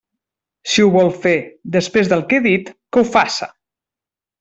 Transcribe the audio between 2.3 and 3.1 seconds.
que he dit, que ho